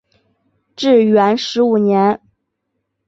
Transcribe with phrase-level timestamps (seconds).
[0.75, 2.19] 至元十五年。